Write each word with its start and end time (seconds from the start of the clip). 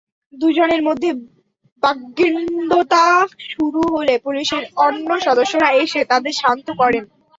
দুজনের 0.33 0.81
মধ্যে 0.87 1.09
বাগ্বিণ্ডতা 1.83 3.03
শুরু 3.49 3.81
হলে 3.93 4.13
পুলিশের 4.25 4.63
অন্য 4.85 5.09
সদস্যরা 5.27 5.69
এসে 5.83 6.01
তাঁদের 6.11 6.33
শান্ত 6.41 6.67
করেন। 6.81 7.03